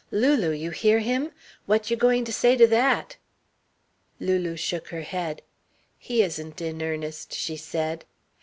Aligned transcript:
"Lulu! 0.09 0.49
You 0.49 0.71
hear 0.71 0.97
him? 0.97 1.31
What 1.67 1.91
you 1.91 1.95
going 1.95 2.25
to 2.25 2.33
say 2.33 2.57
to 2.57 2.65
that?" 2.65 3.17
Lulu 4.19 4.55
shook 4.55 4.87
her 4.87 5.01
head. 5.03 5.43
"He 5.99 6.23
isn't 6.23 6.59
in 6.59 6.81
earnest," 6.81 7.33
she 7.35 7.55
said. 7.55 8.05